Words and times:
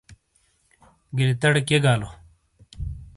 گِلیتاڑے 1.17 1.61
کِئیے 1.67 1.77
گالو؟ 1.83 2.09